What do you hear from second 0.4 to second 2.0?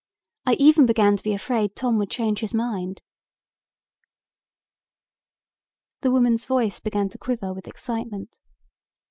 I even began to be afraid Tom